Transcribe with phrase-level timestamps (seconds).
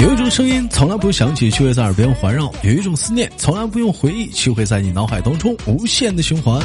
[0.00, 6.58] 有一种声音从来不用响起，却会在耳边环绕；有一种思念从来不用回忆，却会在你脑海当中无限的循环。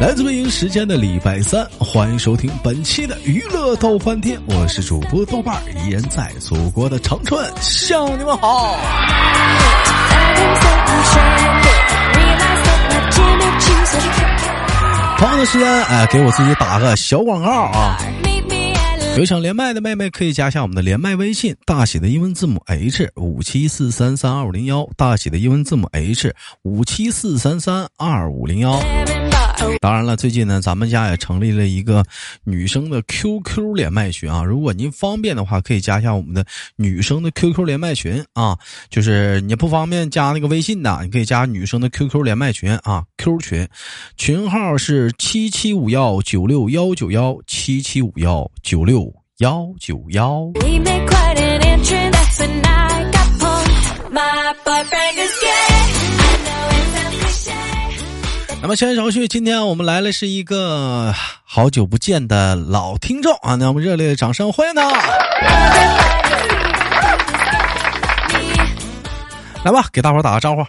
[0.00, 8.76] 来自北京时间的礼拜三，欢迎收听本期的娱乐逗翻天，我是主播豆瓣儿，依然在祖国的长春向你们好。
[15.18, 17.96] 朋友的时间，哎，给我自己打个小广告啊！
[19.18, 28.80] 有想连麦的妹妹可以加一下我们的连麦微信，大写的英文字母 H 五七四三三二五零幺，大写的英文字母 H 五七四三三二五零幺。
[29.80, 32.04] 当然了，最近呢，咱们家也成立了一个
[32.44, 34.42] 女生的 QQ 连麦群啊。
[34.44, 36.44] 如果您方便的话，可以加一下我们的
[36.76, 38.56] 女生的 QQ 连麦群啊。
[38.90, 43.04] 就是你不方便加那个微信的，你可以加女生的 QQ 连麦群啊。
[43.16, 43.68] Q 群，
[44.16, 50.52] 群号是七七五幺九六幺九幺七七五幺九六幺九幺。
[58.62, 63.56] 那么，先手续，今天我们来了是一个好久不见的老听众啊！
[63.56, 64.88] 那我们热烈的掌声欢迎他！
[69.64, 70.62] 来吧，给大伙打个招呼。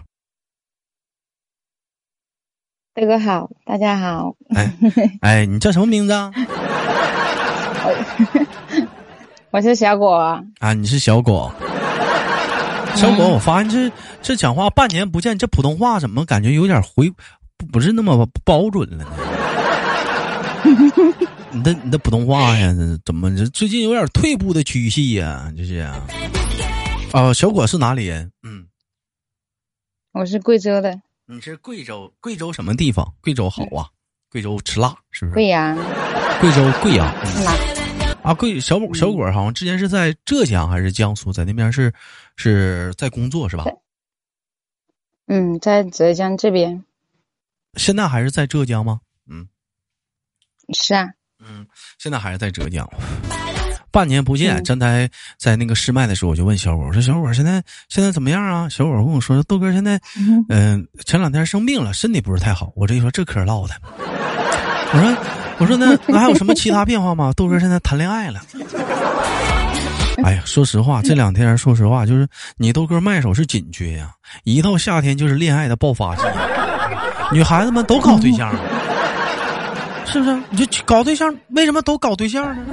[2.96, 4.34] 大哥好，大家好。
[4.56, 4.74] 哎
[5.22, 6.32] 哎，你叫什么名字啊？
[9.52, 11.54] 我是小果啊，你是小果。
[12.96, 13.92] 小果，我发现这
[14.24, 17.14] 这讲话半年不见，这普通话怎么感觉有点回？
[17.64, 19.06] 不是那么标准了呢。
[21.52, 22.74] 你的你的普通话呀，
[23.06, 25.54] 怎么这最近有点退步的趋势呀？
[25.56, 26.08] 这是啊。
[27.14, 28.32] 哦，小果是哪里人？
[28.42, 28.66] 嗯，
[30.14, 31.00] 我是贵州的。
[31.26, 32.12] 你是贵州？
[32.20, 33.14] 贵州什么地方？
[33.22, 33.88] 贵州好啊，
[34.32, 35.36] 贵州吃辣是不是？
[35.36, 35.76] 贵阳。
[36.42, 37.06] 贵州贵阳。
[37.46, 37.54] 辣。
[38.24, 41.94] 啊，贵小果小果好像之前是在浙江还是江苏，在那边是
[42.36, 43.66] 是在工作是吧？
[45.28, 46.84] 嗯，在浙江这边。
[47.76, 49.00] 现在还是在浙江吗？
[49.30, 49.48] 嗯，
[50.74, 51.08] 是啊。
[51.46, 51.66] 嗯，
[51.98, 52.88] 现在还是在浙江。
[53.92, 55.08] 半年不见，刚才
[55.38, 60.00] 在那个试麦的时候，我就问小伙：“我说小伙现在现在怎么样啊？”小伙跟我说：“豆哥现在，
[60.50, 63.76] 嗯，前两天生病了，身体不是太好。”我这一说这嗑唠的。
[64.00, 65.18] 我说
[65.60, 68.42] ：“我说那那还有什么其他变化吗？” 豆哥现在谈恋爱了。
[70.24, 74.12] 哎呀，说实话，这两天说实话，就是你豆哥卖手是紧缺呀，
[74.44, 76.24] 一到夏天就是恋爱的爆发季。
[77.34, 78.50] 女孩子们都搞对象，
[80.06, 80.40] 是不是？
[80.52, 82.64] 你就搞对象，为什么都搞对象呢？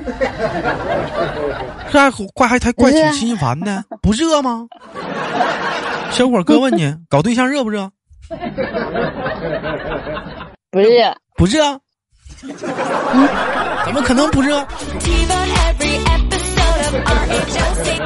[1.90, 4.66] 这还怪还还怪挺心烦的，不热吗？
[6.10, 7.90] 小伙哥问你， 搞对象热不热？
[10.70, 11.80] 不热，不热。
[12.42, 13.28] 嗯
[13.84, 14.64] 怎么可能不热？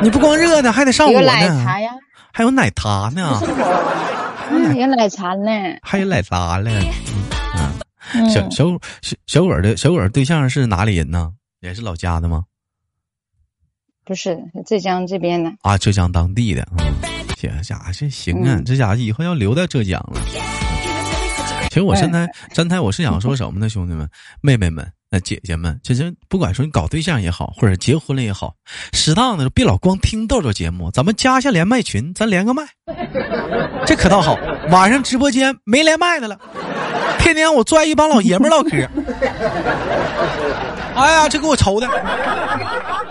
[0.00, 1.20] 你不光热呢，还得上火呢。
[1.20, 1.90] 有奶茶呀，
[2.32, 3.40] 还有奶茶呢。
[4.76, 5.50] 有奶茶呢，
[5.82, 6.70] 还有奶茶呢。
[8.14, 8.66] 嗯，小小
[9.00, 11.32] 小小果的小果对象是哪里人呢？
[11.60, 12.44] 也是老家的吗？
[14.04, 15.50] 不是，浙江这边的。
[15.62, 16.66] 啊，浙江当地的。
[17.36, 20.20] 这家伙这行啊，这家伙以后要留在浙江了。
[21.68, 24.08] 其实我现在 刚才我是想说什么呢，兄弟们、
[24.42, 24.86] 妹妹们。
[25.20, 28.54] 姐姐们，其实不管说你搞对象也好，或者结婚了也好，
[28.92, 32.62] 适当的别老光听豆豆节目，咱们加一下连麦群，咱连个麦，
[33.86, 34.38] 这可倒好。
[34.70, 36.38] 晚上直播间没连麦的了，
[37.18, 38.88] 天天我拽一帮老爷们唠嗑。
[40.94, 41.88] 哎呀，这给我愁的！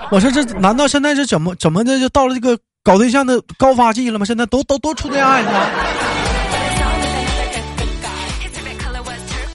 [0.10, 4.26] 我说这难道现在是怎么怎么的就到了这个搞对象的高发季了吗？
[4.26, 5.70] 现在都都都处恋爱了。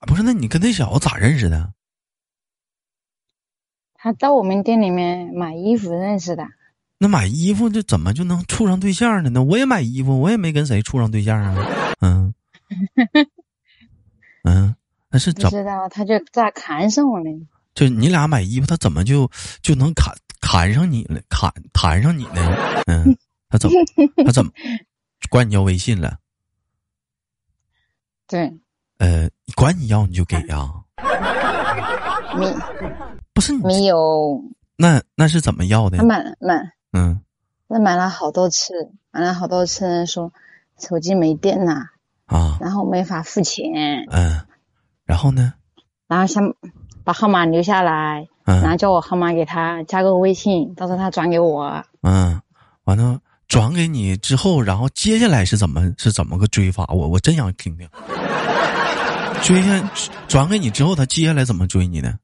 [0.06, 1.68] 不是，那你跟那小子咋认识的？
[4.00, 6.46] 他到我们店里面买衣服认识的，
[6.98, 9.30] 那买衣服这怎么就能处上对象呢？
[9.30, 11.56] 那我也买衣服，我也没跟谁处上对象啊。
[12.00, 12.32] 嗯，
[14.44, 14.74] 嗯，
[15.10, 15.88] 那是怎不知道？
[15.88, 17.24] 他就咋看上我了？
[17.74, 19.28] 就你俩买衣服，他怎么就
[19.62, 21.20] 就能看看上你了？
[21.28, 22.56] 看谈上你呢？
[22.86, 23.16] 嗯，
[23.48, 23.74] 他怎么
[24.24, 24.50] 他怎么
[25.28, 26.18] 管你要微信了？
[28.28, 28.52] 对，
[28.98, 30.70] 呃，管你要你就给呀。
[30.96, 31.04] 没，
[33.32, 34.42] 不是没有。
[34.76, 35.98] 那那是怎么要的？
[35.98, 37.20] 他买买，嗯，
[37.66, 38.72] 那买了好多次，
[39.10, 40.32] 买了好多次，说
[40.78, 41.72] 手机没电了
[42.26, 44.40] 啊，然后没法付钱，嗯，
[45.04, 45.54] 然后呢？
[46.06, 46.54] 然后想
[47.02, 51.84] 把号码留下来，嗯，然后叫我号码给他加个微信，到时候他转给我。
[52.02, 52.40] 嗯，
[52.84, 56.86] 完了转给你之后，然后接下来是怎么是怎么个追法？
[56.88, 57.88] 我我真想听听。
[59.42, 59.90] 追下
[60.28, 62.14] 转给你之后，他接下来怎么追你呢？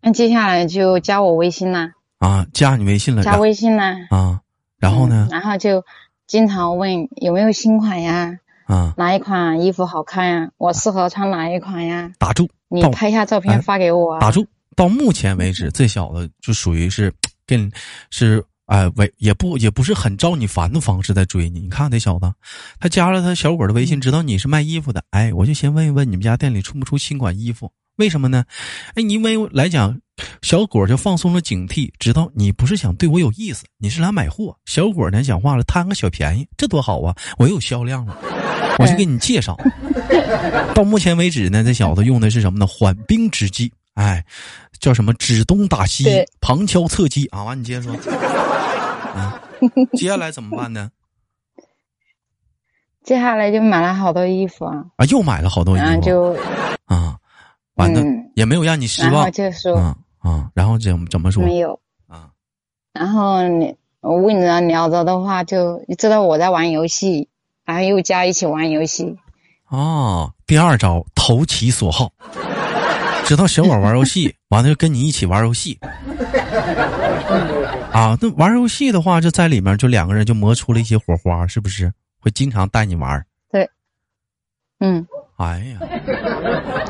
[0.00, 1.92] 那接下来就加我微信啦。
[2.18, 3.22] 啊，加你微信了。
[3.22, 3.96] 加微信了。
[4.10, 4.40] 啊，
[4.78, 5.28] 然后呢？
[5.30, 5.84] 然后就
[6.26, 8.38] 经常问有没有新款呀？
[8.64, 10.50] 啊，哪一款衣服好看呀？
[10.56, 12.12] 我适合穿哪一款呀？
[12.18, 12.48] 打住！
[12.68, 14.18] 你拍下照片发给我。
[14.20, 14.46] 打住！
[14.76, 17.12] 到目前为止，这小子就属于是
[17.46, 17.70] 跟
[18.10, 18.44] 是。
[18.70, 21.58] 哎，为也不也不是很招你烦的方式在追你。
[21.58, 22.32] 你看这小子，
[22.78, 25.02] 他加了他小伙的微信，知道你是卖衣服的。
[25.10, 27.68] 哎，我就先问一问你们家店里出不出新款衣服？
[27.96, 28.44] 为什么呢？
[28.94, 30.00] 哎，因为来讲，
[30.42, 34.56] 小果就放松了警惕，知道你不是想对我有意思，你是来买货。
[34.66, 37.12] 小果呢讲话了，贪个小便宜，这多好啊！
[37.38, 38.16] 我有销量了，
[38.78, 39.58] 我就给你介绍。
[40.76, 42.68] 到目前为止呢，这小子用的是什么呢？
[42.68, 43.72] 缓兵之计。
[43.94, 44.24] 哎，
[44.78, 45.12] 叫什么？
[45.14, 47.42] 指东打西，旁敲侧击啊！
[47.42, 47.96] 完，你接着说。
[49.00, 49.42] 啊，
[49.94, 50.90] 接下来怎么办呢？
[53.02, 54.84] 接下来就买了好多衣服啊！
[54.96, 56.36] 啊，又买了好多衣服，就
[56.84, 57.16] 啊，
[57.74, 58.02] 完了
[58.34, 61.42] 也没有让你失望，然后就说啊啊，然后怎怎么说？
[61.42, 62.30] 没有啊，
[62.92, 67.28] 然后你我问着聊着的话，就知道我在玩游戏，
[67.64, 69.18] 然后又加一起玩游戏。
[69.68, 72.12] 哦，第二招投其所好。
[73.24, 75.78] 知道小宝玩游戏， 完了就跟你一起玩游戏。
[77.92, 81.92] 啊，那玩游戏的话，就在里面，就两个人就磨出了一些火花，是不是？
[82.18, 83.24] 会经常带你玩。
[83.50, 83.68] 对，
[84.78, 85.06] 嗯。
[85.36, 85.78] 哎呀，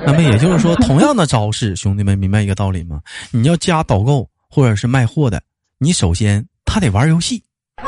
[0.05, 3.00] 那么也就是说，同样的招式，兄弟们明白一个道理吗？
[3.31, 5.41] 你要加导购或者是卖货的，
[5.79, 7.43] 你首先他得玩游戏，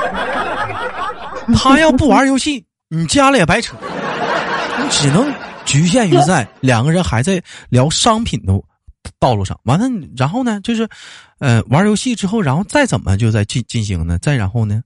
[1.54, 3.76] 他要不玩游戏，你加了也白扯，
[4.80, 5.32] 你只能。
[5.64, 8.52] 局限于在两个人还在聊商品的
[9.18, 10.88] 道路上，完了，然后呢，就是，
[11.38, 14.18] 呃，玩游戏之后，然后再怎么就在进进行呢？
[14.18, 14.82] 再然后呢？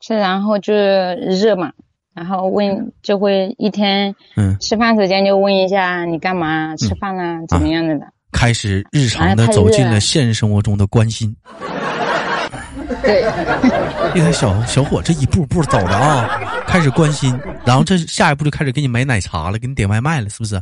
[0.00, 1.72] 是然后就是热嘛，
[2.12, 6.74] 然后问就会一天，嗯，吃饭时间就问一下你干嘛？
[6.76, 11.34] 吃饭啦，怎么样的的，开始日常的走进了现实生活中的关心。
[13.02, 13.22] 对，
[14.14, 16.28] 这小小伙这一步步走的啊，
[16.66, 20.60] 开始关心，然后这下一步就开始给你买奶茶了，给你点外卖了，是不是？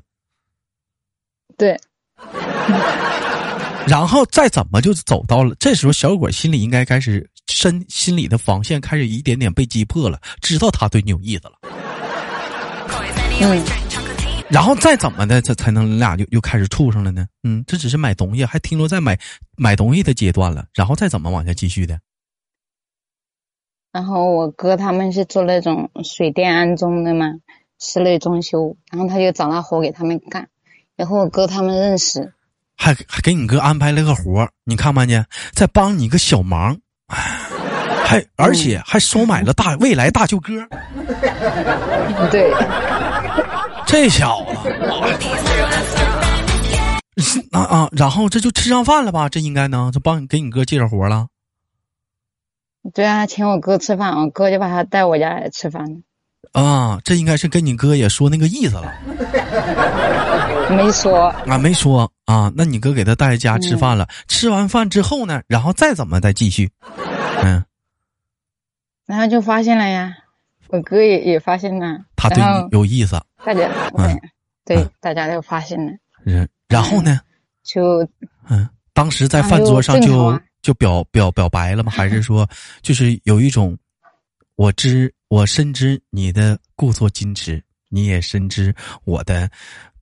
[1.60, 1.78] 对。
[3.86, 11.54] 然后再怎么就走到了这时候，小果心里应该开始身心里的防线开始一点点被击破了，知道他对你有意思了。
[13.40, 13.62] 嗯。
[14.48, 17.26] 然后再怎么的，这才能你俩就又开始处上了呢？
[17.42, 19.18] 嗯，这只是买东西，还停留在买
[19.56, 20.66] 买东西的阶段了。
[20.74, 22.00] 然后再怎么往下继续的？
[23.92, 27.26] 然后我哥他们是做那种水电安装的嘛，
[27.80, 30.48] 室内装修，然后他就找那活给他们干，
[31.00, 32.34] 然后我哥他们认识，
[32.76, 35.24] 还还给你哥安排了个活你看没见？
[35.54, 36.76] 再帮你个小忙，
[38.04, 40.52] 还而且还收买了大未来大舅哥，
[42.30, 42.52] 对，
[43.88, 44.44] 这小
[47.14, 49.30] 子，那啊，然后这就吃上饭了吧？
[49.30, 51.28] 这应该呢，就帮你给你哥介绍活了。
[52.92, 56.02] 对啊，请我哥吃饭，我哥就把他带我家来吃饭。
[56.52, 58.92] 啊，这应该是跟你哥也说那个意思了。
[60.76, 62.52] 没说啊，没说啊。
[62.54, 66.70] 那你哥给他带家吃饭了，吃完饭之后呢，然后再怎么再继续？
[67.42, 67.62] 嗯。
[69.06, 70.16] 然后就发现了呀，
[70.68, 73.20] 我哥也也发现了，他对你有意思。
[73.44, 74.18] 大家，嗯，
[74.64, 75.92] 对，大家都发现了。
[76.24, 77.20] 嗯，然后呢？
[77.62, 78.06] 就
[78.48, 80.38] 嗯，当时在饭桌上就。
[80.62, 81.90] 就表表表白了吗？
[81.96, 82.46] 还是说，
[82.82, 83.78] 就是有一种，
[84.56, 89.50] 我知我深知你的故作矜持，你也深知我的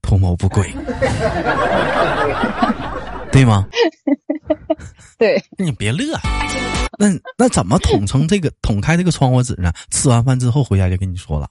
[0.09, 0.73] 图谋不轨，
[3.31, 3.69] 对吗？
[5.19, 6.17] 对，你别乐，
[6.99, 9.71] 那那怎么捅成这个捅开这个窗户纸呢？
[9.91, 11.47] 吃完饭之后回家就跟你说了，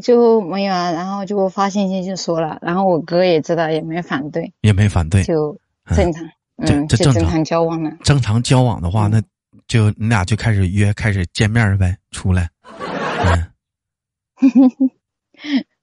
[0.00, 5.58] 就没有啊，然后就发信息就说了，然后我哥也知道，也没反对，也没反对，就
[5.96, 6.24] 正常。
[6.64, 7.90] 这这正常交往了。
[8.04, 9.20] 正常交往的话，那
[9.66, 12.48] 就你俩就开始约，开始见面呗，出来。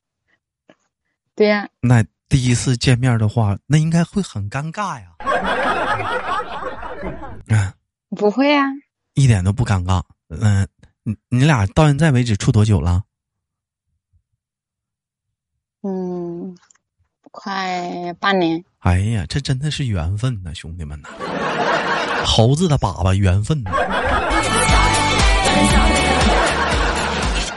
[1.42, 1.68] 对呀。
[1.80, 5.08] 那第一次见面的话，那应该会很尴尬呀。
[7.48, 7.74] 嗯。
[8.16, 8.66] 不会啊。
[9.16, 10.04] 一点都不尴尬。
[10.30, 10.68] 嗯，
[11.04, 13.02] 你你俩到现在为止处多久了？
[15.82, 16.56] 嗯。
[17.32, 18.64] 快半年。
[18.80, 21.10] 哎呀，这真的是缘分呐，兄弟们呐！
[22.24, 23.72] 猴子的粑粑缘分呐！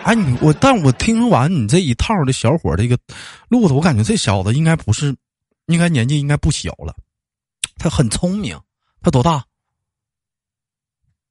[0.05, 2.99] 哎，你我，但我听完你这一套的小伙这个
[3.49, 5.15] 路子，我感觉这小子应该不是，
[5.67, 6.95] 应该年纪应该不小了。
[7.79, 8.59] 他很聪明，
[9.03, 9.45] 他多大？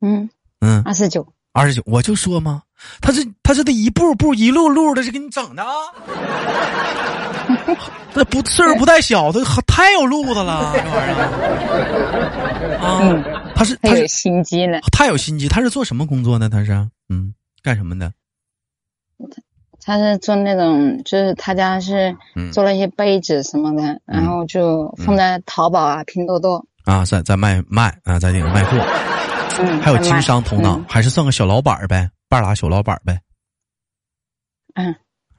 [0.01, 1.25] 嗯嗯，二十九。
[1.53, 2.63] 二十九，我就说嘛，
[3.00, 5.72] 他是他是得一步步一路路的，是给你整的啊。
[8.13, 13.53] 这不岁数不太小，他太有路子了，这玩意儿啊。
[13.56, 15.48] 他是他有心机呢，太有心机。
[15.48, 16.50] 他是做什么工作呢？
[16.50, 16.72] 他是
[17.10, 18.12] 嗯，干什么的？
[19.86, 22.16] 他是做那种，就是他家是
[22.52, 28.78] 做了一些杯子什么的，然后就放在淘宝啊、拼多多啊，在在卖卖啊，在那个卖货。
[29.60, 33.20] 嗯，还有经商头脑，还是算个小老板呗，半拉小老板呗。
[34.74, 34.96] 嗯。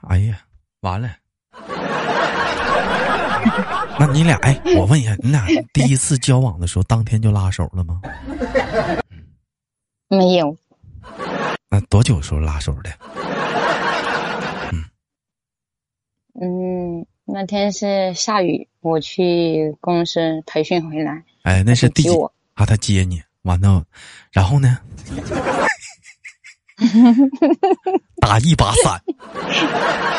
[0.06, 0.38] 哎呀，
[0.82, 1.10] 完了。
[3.98, 8.00] 那你俩哎，我问一下，你俩第一次交往的时候，当天就拉手了吗？
[10.08, 10.56] 没有。
[11.68, 12.90] 那多久时候拉手的？
[14.72, 14.84] 嗯。
[16.40, 21.22] 嗯，那天是下雨，我去公司培训回来。
[21.42, 22.10] 哎，那是第几？
[22.54, 23.84] 啊，他接你，完了，
[24.32, 24.78] 然后呢？
[28.20, 29.00] 打一把伞，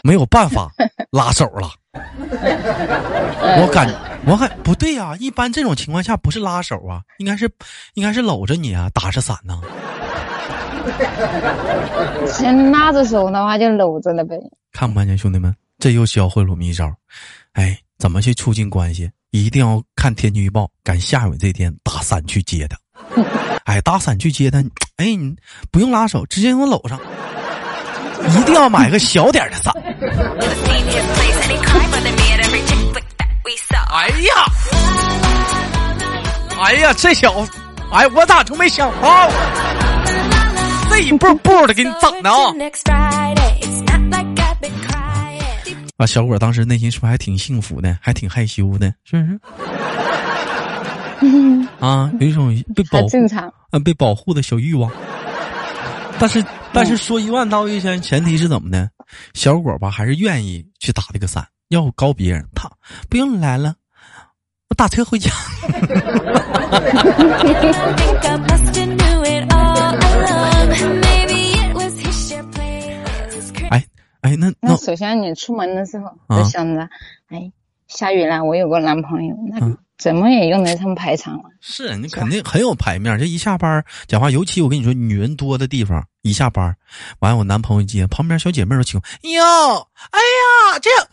[0.03, 0.72] 没有办法
[1.12, 1.69] 拉手了。
[1.93, 3.93] 我感
[4.25, 7.50] 我感不对呀，一般这种情况下不是拉手啊，应该是
[7.95, 9.62] 应该是搂着你啊，打着伞呢。
[12.27, 14.38] 先拉着手的话就搂着了呗。
[14.72, 16.91] 看不看见兄弟们，这又教会了我们一招。
[17.53, 19.10] 哎，怎么去促进关系？
[19.32, 22.77] 一定要看天气预报，赶下雨这天打伞去接他。
[23.65, 24.63] 哎，打伞去接他。
[24.98, 25.36] 哎，你
[25.72, 27.00] 不用拉手，直接给我搂上。
[28.29, 29.74] 一定要买个小点的伞。
[33.91, 34.46] 哎呀，
[36.62, 37.51] 哎呀，这小子，
[37.91, 39.29] 哎，我咋就没想到？
[40.89, 42.53] 这一步步的给你整的啊！
[45.98, 49.40] 啊，小伙当时内心是不是还挺幸福的，还挺害羞的，是不是？
[51.80, 54.92] 啊，有一种被保护，正常啊，被保护的小欲望。
[56.20, 58.90] 但是，但是说一万道一千，前提是怎么的？
[59.34, 62.46] 小果吧，还是愿意去打这个伞，要高别人。
[62.56, 62.70] 他
[63.10, 63.75] 不用你来了，
[64.70, 65.32] 我打车回家。
[74.25, 76.89] 哎哎，那那首先你出门的时候就想着，
[77.29, 77.51] 哎，
[77.88, 79.77] 下雨了，我有个男朋友，那。
[79.98, 81.44] 怎么也用得上排场了？
[81.62, 83.17] 是你肯定很有排面。
[83.17, 86.75] 这一下班讲话，尤其我跟你说，女人多的地方，一下班，
[87.20, 89.41] 完我男朋友接，旁边小姐妹都请，哎呦，
[90.12, 91.08] 哎呀，这样，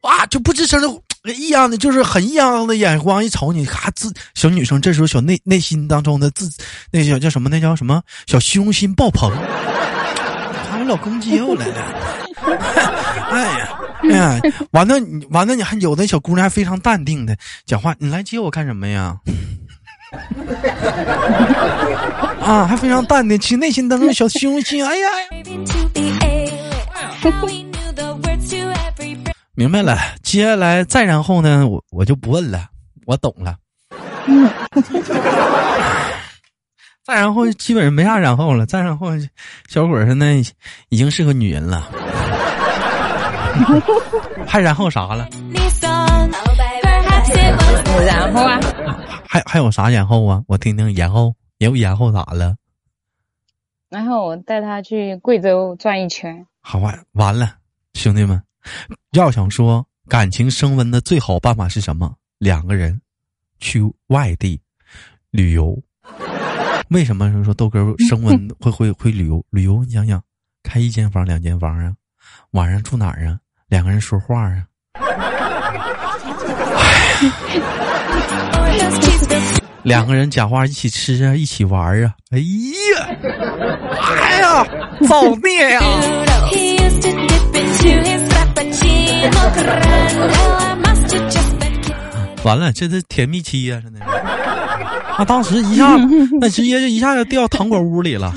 [0.00, 6.50] 哇，就不吱声的异样的，就是很异样的眼光一瞅你，咔自小女生这时候小内内心当中的自
[6.90, 7.48] 那叫叫什么？
[7.48, 8.02] 那叫什么？
[8.26, 9.30] 小虚荣心爆棚。
[10.68, 12.26] 他们老公接我来了。
[13.30, 13.68] 哎呀。
[14.04, 14.38] 哎呀，
[14.72, 17.34] 完了你完了，你还有的小姑娘还非常淡定的
[17.64, 19.16] 讲话，你来接我干什么呀？
[22.44, 24.86] 啊，还非常淡定，其实内心当中小虚荣心。
[24.86, 25.08] 哎呀，
[29.56, 29.96] 明白了。
[30.22, 32.66] 接下来再然后呢，我我就不问了，
[33.06, 33.56] 我懂了。
[37.04, 38.64] 再然后基本上没啥然后了。
[38.64, 39.08] 再然后，
[39.68, 40.36] 小伙现在
[40.88, 41.82] 已经是个女人了。
[44.48, 45.28] 还然后啥了？
[48.06, 48.58] 然后啊？
[49.28, 50.42] 还还有啥然后啊？
[50.48, 52.56] 我听听然后，有然后咋了？
[53.90, 56.46] 然后我带他去贵州转一圈。
[56.60, 57.56] 好啊完了，
[57.92, 58.42] 兄弟们，
[59.12, 62.14] 要想说感情升温的最好办法是什么？
[62.38, 62.98] 两个人
[63.60, 64.58] 去外地
[65.30, 65.78] 旅游。
[66.90, 69.44] 为什么说豆哥升温会会会旅游？
[69.50, 70.22] 旅游你想想，
[70.62, 71.92] 开一间房两间房啊，
[72.52, 73.38] 晚上住哪儿啊？
[73.68, 74.64] 两个人说话啊！
[79.82, 82.14] 两个人讲话，一起吃啊，一起玩啊！
[82.30, 83.08] 哎呀，
[84.20, 84.64] 哎呀，
[85.08, 85.80] 造孽呀！
[92.44, 94.00] 完了，这是甜蜜期呀，真的。
[95.18, 95.96] 那当时一下，
[96.40, 98.34] 那直接就一下就掉糖果屋里了。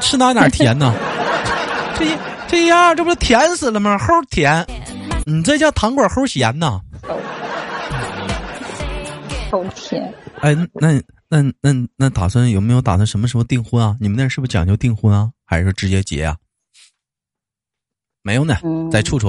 [0.00, 0.94] 吃哪哪甜呢？
[1.98, 2.06] 这。
[2.48, 3.98] 这样这不甜死了吗？
[3.98, 4.66] 齁甜，
[5.26, 6.80] 你这叫糖果齁咸呐？
[9.50, 10.14] 齁甜。
[10.40, 10.94] 哎，那
[11.28, 13.94] 那那那打算有没有打算什么时候订婚啊？
[14.00, 15.30] 你们那是不是讲究订婚啊？
[15.44, 16.38] 还是说直接结啊？
[18.22, 18.56] 没有呢，
[18.90, 19.28] 再处处。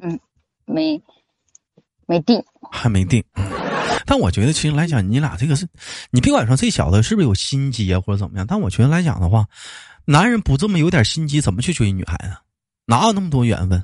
[0.00, 0.18] 嗯，
[0.64, 1.00] 没
[2.06, 3.22] 没定，还没定。
[4.06, 5.66] 但我觉得，其实来讲，你俩这个是，
[6.10, 9.44] 你别管说这小子是不是有心机啊，或者怎么样，但我觉得来讲的话。
[10.08, 12.36] 男人不这么有点心机，怎么去追女孩子？
[12.86, 13.82] 哪有那么多缘分？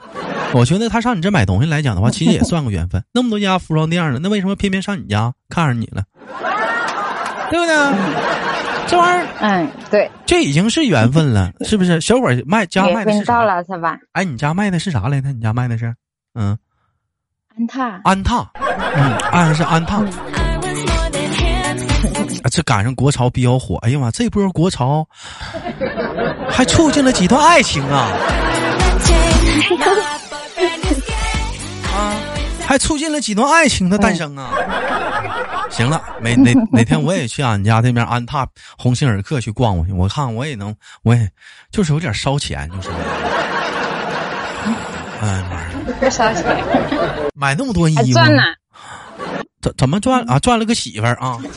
[0.54, 3.02] 我觉得他上你这买东西来讲的话，其实也算个缘分。
[3.12, 6.04] 那么多家服装店呢，那为什么偏偏上你家看上你了？
[7.50, 7.74] 对不对？
[8.86, 12.00] 这玩意儿，嗯，对，这已经是缘分了，是不是？
[12.00, 13.98] 小伙卖家卖的是到了是吧？
[14.12, 15.32] 哎，你家卖的是啥来着？
[15.32, 15.92] 你家卖的是，
[16.34, 16.56] 嗯，
[17.54, 18.50] 安踏，安踏，
[18.94, 19.98] 嗯，安是安踏。
[19.98, 20.06] 啊，
[22.50, 25.06] 这赶上国潮比较火，哎呀妈，这波国潮
[26.48, 28.08] 还促进了几段爱情啊！
[31.94, 32.16] 啊，
[32.66, 34.50] 还促进了几段爱情的诞生啊！
[35.70, 38.46] 行了，哪哪哪天我也去俺家那边安踏
[38.78, 41.30] 鸿星尔克去逛逛去，我看我也能，我也
[41.70, 42.88] 就是有点烧钱，就是。
[45.22, 45.54] 哎妈
[46.02, 46.10] 呀！
[46.10, 46.44] 烧钱，
[47.32, 48.42] 买那么多衣服，赚了？
[49.62, 50.36] 怎怎么赚啊？
[50.40, 51.38] 赚了个媳妇儿啊！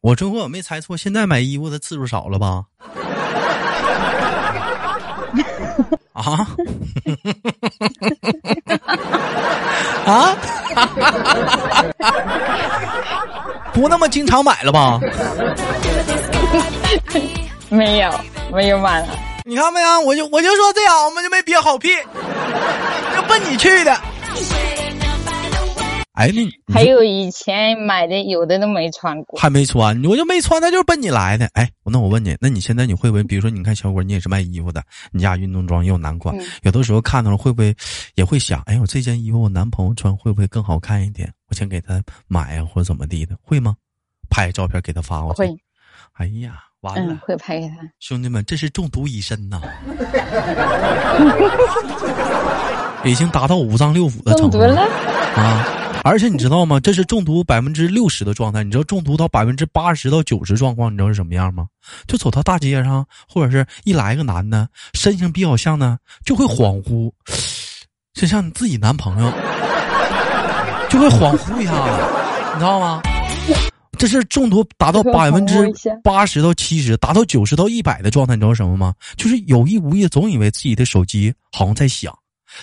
[0.00, 2.64] 我如果我没猜错，现在买衣服的次数少了吧？
[6.14, 6.46] 啊？
[10.08, 10.34] 啊？
[13.74, 14.98] 不那么经常买了吧？
[17.68, 18.10] 没有，
[18.50, 19.08] 没有买了。
[19.48, 20.00] 你看没有？
[20.00, 21.88] 我就我就说这样，我们就没憋好屁，
[23.16, 23.98] 就奔你去的。
[26.12, 31.48] 哎，那还有以前买的，有的都没穿过，还没穿，我就没穿，那就是奔你来的。
[31.54, 37.74] 哎，那我问你，那你现在你会不会，比如说，你看小伙，你也是卖衣服的，你家运动装也有男款，有的时候看到了会不会
[38.16, 41.32] 也会想，哎，我这件衣服我男朋友穿会不会更好看一点？
[41.48, 43.74] 我先给他买呀，或者怎么地的，会吗？
[44.28, 45.38] 拍照片给他发过去。
[45.38, 45.56] 会。
[46.14, 47.74] 哎呀，完了，会拍给他。
[48.00, 49.60] 兄弟们，这是中毒已深呐，
[53.04, 54.80] 已经达到五脏六腑的程度了
[55.34, 55.74] 啊。
[56.04, 56.78] 而且你知道吗？
[56.78, 58.62] 这是中毒百分之六十的状态。
[58.62, 61.66] 你知道中毒到百分之八十到九十状况，你知道是什么样吗？
[62.06, 67.12] 就走到大街上，或者是一来个男的，身形比较像呢，就会恍惚，
[68.14, 69.32] 就像你自己男朋友，
[70.88, 71.80] 就会恍惚一下子，
[72.54, 73.02] 你知道吗？
[73.98, 75.70] 这是中毒达到百分之
[76.02, 78.34] 八十到七十，达到九十到一百的状态。
[78.36, 78.94] 你知道什么吗？
[79.16, 82.16] 就是有意无意总以为自己的手机好像在响。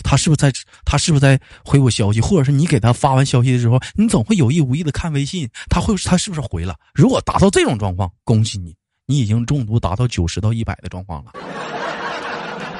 [0.04, 0.52] 他是不是在？
[0.84, 2.19] 他是不是在回我消息？
[2.19, 5.48] 或者是你给他发完消息的时候，你总会有意无意的看微信？
[5.69, 6.76] 他会，他是不是回了？
[6.93, 11.34] 如果达到这种状况，恭喜你，你已经中毒达到九十到一百的状况了，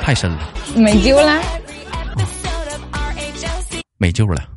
[0.02, 1.42] 太深了，没救了，
[3.98, 4.50] 没救了，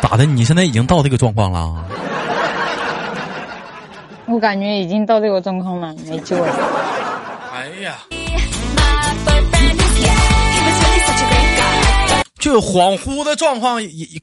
[0.00, 0.24] 咋的？
[0.24, 1.84] 你现在已经到这个状况了？
[4.26, 6.54] 我感觉已经到这个状况了，没救了。
[7.54, 7.94] 哎呀！
[12.38, 13.80] 就恍惚的状况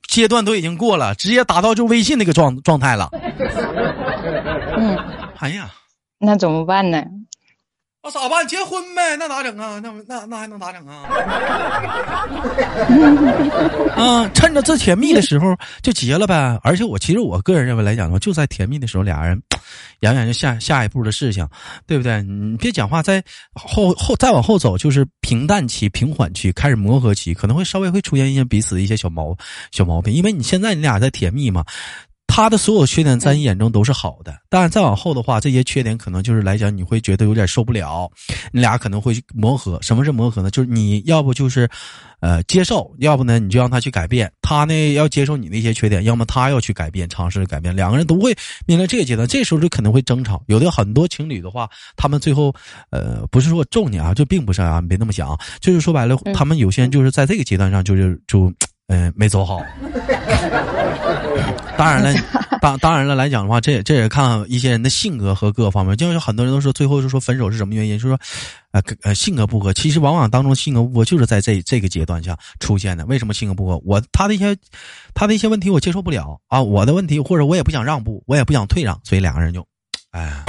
[0.07, 3.09] 阶段都已经过了，直接达到就微信那个状状态了。
[4.77, 4.97] 嗯，
[5.39, 5.69] 哎呀，
[6.19, 7.03] 那怎么办呢？
[8.05, 8.47] 那咋办？
[8.47, 9.17] 结婚呗？
[9.17, 9.81] 那咋整啊？
[9.81, 11.09] 那那那还能咋整啊？
[13.97, 16.59] 啊，趁着这甜蜜的时候就结了呗。
[16.61, 19.41] 而且我其实我个人认为来讲的话，就在甜蜜的时候，俩人
[20.01, 21.47] 养养就下下一步的事情，
[21.87, 22.21] 对不对？
[22.21, 23.23] 你别讲话，在
[23.55, 29.35] 后后再往后走，就是平淡期、平缓期，开始磨合期，可能会稍微会出现一些彼此的一些小毛
[29.71, 31.65] 小毛病，因为你现在你俩在甜蜜嘛。
[32.27, 38.09] 他的所有缺点在你眼中都是好的，但是再往后的话，这些缺点可能就是来讲，你会觉得有点受不了，
[38.51, 39.79] 你俩可能会磨合。
[39.81, 40.51] 什么是磨合呢？
[40.51, 41.69] 就是你要不就是，
[42.19, 44.29] 呃，接受，要不呢你就让他去改变。
[44.41, 47.73] 他呢要接受你那些缺点，要么他要去改变，尝试改变。
[47.73, 48.35] 两个人都会
[48.67, 50.43] 面临这个阶段，这时候就可能会争吵。
[50.47, 52.53] 有的很多情侣的话，他们最后，
[52.89, 58.51] 呃，不是说咒你啊，就并不是啊，你别那么想，就是说白了，他们有些人就是在这个阶段上，就是就。
[58.87, 59.59] 嗯，没走好。
[61.77, 62.13] 当然了，
[62.61, 65.95] 当当然了来讲的话，这也这也看一些人的性格和各个方面。
[65.95, 67.97] 就有很多人都说，最后就说分手是什么原因？
[67.99, 68.19] 就是说，
[68.71, 69.73] 呃呃，性格不合。
[69.73, 73.05] 其实往往当中性格不合就是在这这个阶段下出现的。
[73.05, 73.81] 为什么性格不合？
[73.85, 74.57] 我他的一些
[75.13, 79.65] 他的一些问题我接受不了啊，我的问题或者我也不想让步，我也不想退让，所以两个人就，
[80.11, 80.43] 哎，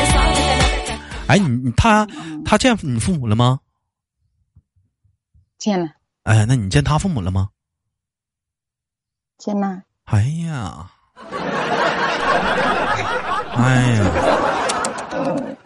[1.27, 2.07] 哎，你你他
[2.45, 3.59] 他见你父母了吗？
[5.59, 5.89] 见了。
[6.23, 7.49] 哎，那你见他父母了吗？
[9.39, 9.83] 见了。
[10.05, 10.91] 哎呀，
[13.57, 14.05] 哎呀，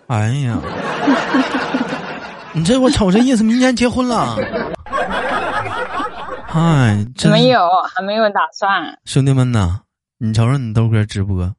[0.06, 0.56] 哎呀，
[2.52, 4.36] 你这我瞅这意思，明年结婚了。
[6.52, 8.98] 哎，没有，还没有打算。
[9.04, 9.80] 兄弟们呐，
[10.18, 11.52] 你瞅瞅你豆哥直播，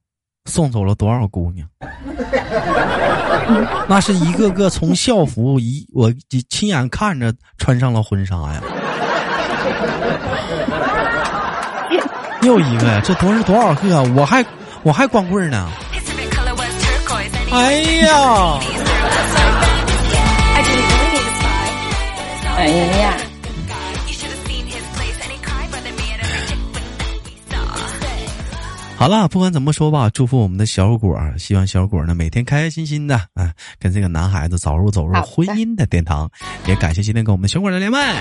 [0.46, 1.68] 送走了多少姑娘？
[3.88, 6.12] 那是一个个从校服一我
[6.50, 8.62] 亲眼看着穿上了婚纱呀。
[12.44, 14.04] 又一个呀，这多是多少个啊？
[14.16, 14.44] 我还
[14.84, 15.70] 我还光棍呢！
[17.52, 18.60] 哎呀！
[22.58, 23.14] 哎呀！
[28.98, 36.30] 好了，不管怎么说吧，祝福我们的小果，希望小果呢每天开开心心的啊，跟这个男孩子早日走入婚姻的殿堂。
[36.66, 38.16] 也感谢今天跟我们的小果的连麦。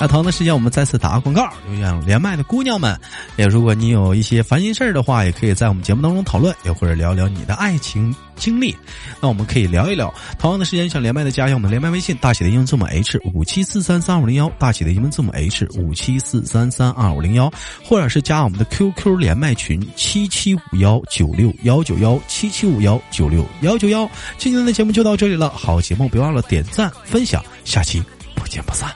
[0.00, 2.98] 那同样的时间，我们再次打个广告，有想连麦的姑娘们，
[3.36, 8.76] 也如果你有一些烦心事儿的话，也可以在我们节目当中讨论，也或者聊聊你的爱情经历。
[9.20, 10.14] 那我们可以聊一聊。
[10.38, 17.52] 同样的时间，想连麦的加一下我们连麦微信，大写的英文字母 H 五七四三三五零幺，大写的英文字母 H 五七四三三二五零幺，
[17.84, 24.08] 或者是加我们的 QQ 连麦群七七五幺九六幺九幺七七五幺九六幺九幺。
[24.36, 28.00] 今天的节目就到这里了，好节目别忘了点赞分享，下期
[28.38, 28.94] 不见不散。